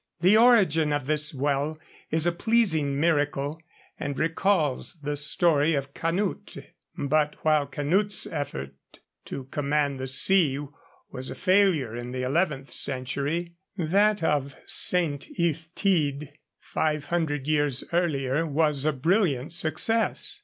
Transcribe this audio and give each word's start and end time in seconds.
'The 0.21 0.35
origin 0.35 0.91
of 0.91 1.05
this 1.05 1.31
well 1.31 1.77
is 2.09 2.25
a 2.25 2.31
pleasing 2.31 2.99
miracle, 2.99 3.61
and 3.99 4.17
recalls 4.17 4.95
the 5.03 5.15
story 5.15 5.75
of 5.75 5.93
Canute; 5.93 6.57
but 6.97 7.35
while 7.43 7.67
Canute's 7.67 8.25
effort 8.25 8.73
to 9.25 9.43
command 9.51 9.99
the 9.99 10.07
sea 10.07 10.57
was 11.11 11.29
a 11.29 11.35
failure 11.35 11.95
in 11.95 12.13
the 12.13 12.23
eleventh 12.23 12.73
century, 12.73 13.53
that 13.77 14.23
of 14.23 14.55
St. 14.65 15.27
Illtyd 15.37 16.31
five 16.59 17.05
hundred 17.13 17.47
years 17.47 17.83
earlier 17.93 18.43
was 18.43 18.85
a 18.85 18.93
brilliant 18.93 19.53
success. 19.53 20.39